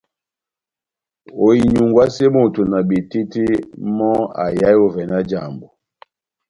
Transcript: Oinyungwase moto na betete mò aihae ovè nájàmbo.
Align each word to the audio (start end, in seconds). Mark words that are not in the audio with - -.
Oinyungwase 1.47 2.23
moto 2.35 2.61
na 2.71 2.79
betete 2.87 3.43
mò 3.97 4.11
aihae 4.45 4.77
ovè 4.85 5.03
nájàmbo. 5.11 5.67